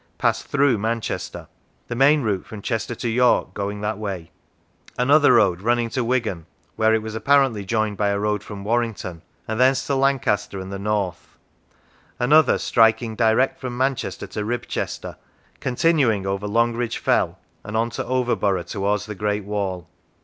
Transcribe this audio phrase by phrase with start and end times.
[0.17, 1.47] passed through Manchester,
[1.87, 4.31] the main route from Chester to York going that way;
[4.97, 9.21] another road running to Wigan (where it was apparently joined by a road from Warrington),
[9.47, 11.37] and thence to Lancaster and the north;
[12.19, 15.17] another striking direct from Manchester to Ribchester,
[15.59, 19.87] con tinuing over Longridge Fell, and on to Overborough, towards the Great Wall.